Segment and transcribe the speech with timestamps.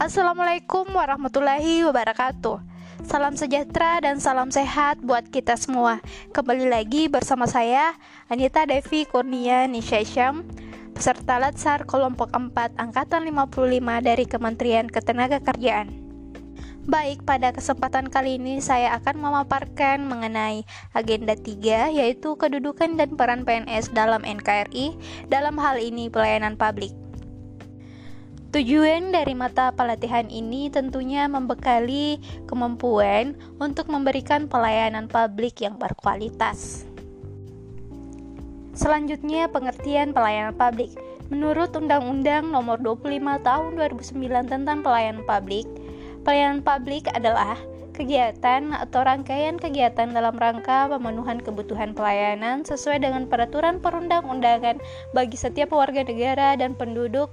[0.00, 2.56] Assalamualaikum warahmatullahi wabarakatuh.
[3.04, 6.00] Salam sejahtera dan salam sehat buat kita semua.
[6.32, 7.92] Kembali lagi bersama saya
[8.32, 10.48] Anita Devi Kurnia Nishasyam,
[10.96, 15.92] peserta Latsar kelompok 4 angkatan 55 dari Kementerian Ketenagakerjaan.
[16.88, 20.64] Baik, pada kesempatan kali ini saya akan memaparkan mengenai
[20.96, 24.96] agenda 3 yaitu kedudukan dan peran PNS dalam NKRI
[25.28, 26.96] dalam hal ini pelayanan publik.
[28.50, 32.18] Tujuan dari mata pelatihan ini tentunya membekali
[32.50, 36.82] kemampuan untuk memberikan pelayanan publik yang berkualitas.
[38.74, 40.90] Selanjutnya, pengertian pelayanan publik.
[41.30, 45.70] Menurut Undang-Undang Nomor 25 Tahun 2009 tentang Pelayanan Publik,
[46.26, 47.54] pelayanan publik adalah
[47.94, 54.82] kegiatan atau rangkaian kegiatan dalam rangka pemenuhan kebutuhan pelayanan sesuai dengan peraturan perundang-undangan
[55.14, 57.30] bagi setiap warga negara dan penduduk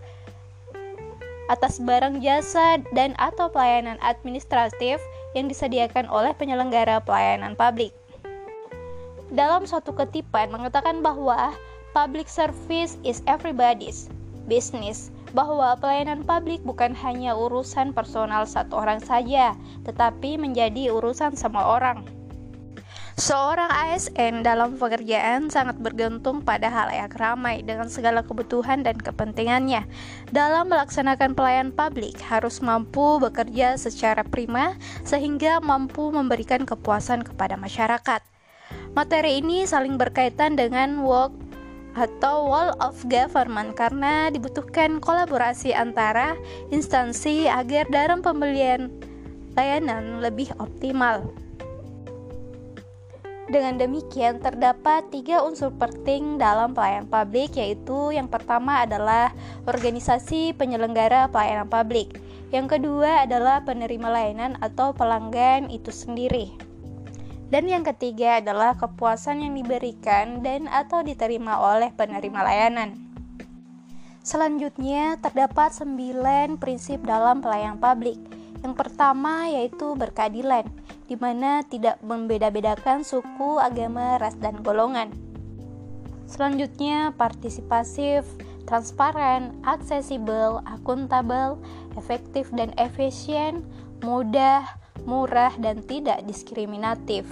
[1.47, 4.99] atas barang jasa dan atau pelayanan administratif
[5.35, 7.91] yang disediakan oleh penyelenggara pelayanan publik.
[9.27, 11.51] Dalam suatu ketipan mengatakan bahwa
[11.91, 14.07] public service is everybody's
[14.47, 19.51] business, bahwa pelayanan publik bukan hanya urusan personal satu orang saja,
[19.83, 22.16] tetapi menjadi urusan semua orang.
[23.17, 29.89] Seorang ASN dalam pekerjaan sangat bergantung pada hal yang ramai dengan segala kebutuhan dan kepentingannya.
[30.29, 38.21] Dalam melaksanakan pelayanan publik harus mampu bekerja secara prima sehingga mampu memberikan kepuasan kepada masyarakat.
[38.93, 41.33] Materi ini saling berkaitan dengan work
[41.97, 46.37] atau wall of government karena dibutuhkan kolaborasi antara
[46.69, 48.93] instansi agar dalam pembelian
[49.57, 51.46] layanan lebih optimal.
[53.47, 59.31] Dengan demikian, terdapat tiga unsur penting dalam pelayanan publik, yaitu yang pertama adalah
[59.63, 62.19] organisasi penyelenggara pelayanan publik,
[62.51, 66.51] yang kedua adalah penerima layanan atau pelanggan itu sendiri,
[67.47, 72.99] dan yang ketiga adalah kepuasan yang diberikan dan atau diterima oleh penerima layanan.
[74.27, 78.19] Selanjutnya, terdapat sembilan prinsip dalam pelayanan publik.
[78.59, 80.67] Yang pertama yaitu berkeadilan
[81.07, 85.11] di mana tidak membeda-bedakan suku, agama, ras, dan golongan.
[86.27, 88.27] Selanjutnya, partisipasif,
[88.67, 91.55] transparan, aksesibel, akuntabel,
[91.95, 93.63] efektif dan efisien,
[94.03, 94.67] mudah,
[95.07, 97.23] murah, dan tidak diskriminatif.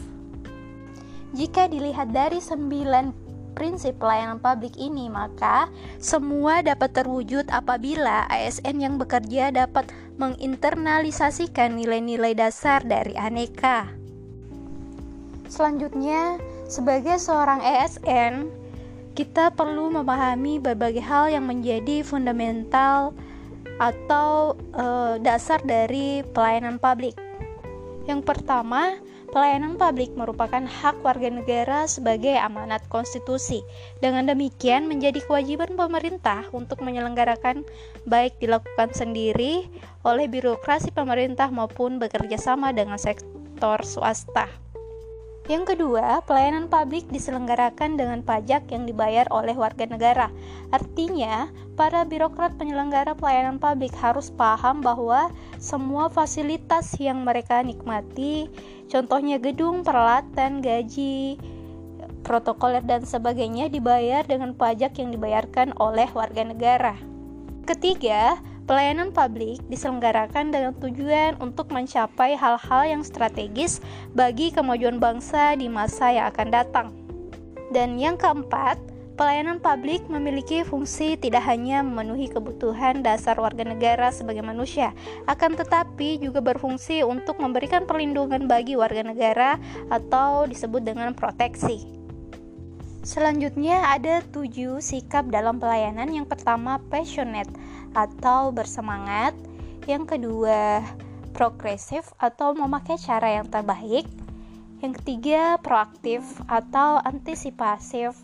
[1.36, 3.25] Jika dilihat dari sembilan
[3.56, 9.88] prinsip pelayanan publik ini, maka semua dapat terwujud apabila ASN yang bekerja dapat
[10.20, 13.88] menginternalisasikan nilai-nilai dasar dari aneka.
[15.48, 16.36] Selanjutnya,
[16.68, 18.52] sebagai seorang ASN,
[19.16, 23.16] kita perlu memahami berbagai hal yang menjadi fundamental
[23.80, 24.86] atau e,
[25.24, 27.16] dasar dari pelayanan publik.
[28.06, 29.00] Yang pertama,
[29.36, 33.68] Pelayanan publik merupakan hak warga negara sebagai amanat konstitusi.
[34.00, 37.68] Dengan demikian, menjadi kewajiban pemerintah untuk menyelenggarakan
[38.08, 39.68] baik dilakukan sendiri
[40.08, 44.48] oleh birokrasi pemerintah maupun bekerja sama dengan sektor swasta.
[45.46, 50.34] Yang kedua, pelayanan publik diselenggarakan dengan pajak yang dibayar oleh warga negara.
[50.74, 55.30] Artinya, para birokrat penyelenggara pelayanan publik harus paham bahwa
[55.62, 58.50] semua fasilitas yang mereka nikmati,
[58.90, 61.38] contohnya gedung, peralatan, gaji,
[62.26, 66.98] protokoler dan sebagainya dibayar dengan pajak yang dibayarkan oleh warga negara.
[67.70, 73.78] Ketiga, Pelayanan publik diselenggarakan dengan tujuan untuk mencapai hal-hal yang strategis
[74.18, 76.88] bagi kemajuan bangsa di masa yang akan datang.
[77.70, 78.82] Dan yang keempat,
[79.22, 84.98] pelayanan publik memiliki fungsi tidak hanya memenuhi kebutuhan dasar warga negara sebagai manusia,
[85.30, 89.62] akan tetapi juga berfungsi untuk memberikan perlindungan bagi warga negara
[89.94, 91.95] atau disebut dengan proteksi.
[93.06, 96.10] Selanjutnya ada tujuh sikap dalam pelayanan.
[96.10, 97.54] Yang pertama passionate
[97.94, 99.38] atau bersemangat.
[99.86, 100.82] Yang kedua
[101.38, 104.10] progresif atau memakai cara yang terbaik.
[104.82, 108.18] Yang ketiga proaktif atau antisipasif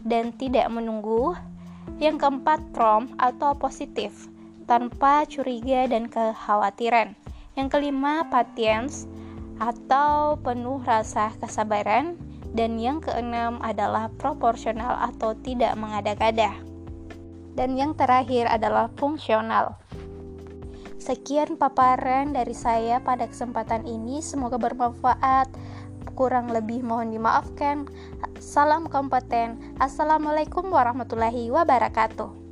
[0.00, 1.36] dan tidak menunggu.
[2.00, 4.32] Yang keempat prompt atau positif
[4.64, 7.12] tanpa curiga dan kekhawatiran.
[7.60, 9.04] Yang kelima patience
[9.60, 16.56] atau penuh rasa kesabaran dan yang keenam adalah proporsional atau tidak mengada-ngada.
[17.58, 19.76] Dan yang terakhir adalah fungsional.
[20.98, 25.50] Sekian paparan dari saya pada kesempatan ini, semoga bermanfaat.
[26.18, 27.86] Kurang lebih mohon dimaafkan.
[28.42, 29.78] Salam kompeten.
[29.78, 32.47] Assalamualaikum warahmatullahi wabarakatuh.